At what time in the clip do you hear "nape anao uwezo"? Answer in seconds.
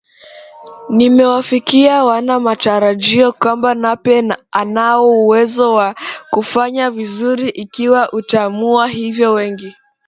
3.73-5.73